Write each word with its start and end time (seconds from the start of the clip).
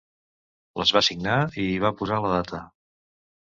Les 0.83 0.93
va 0.97 1.03
signar 1.09 1.37
i 1.67 1.67
hi 1.75 1.77
va 1.87 1.95
posar 2.03 2.21
la 2.27 2.35
data. 2.37 2.67